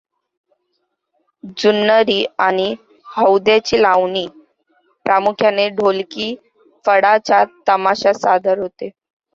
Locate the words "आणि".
2.39-2.73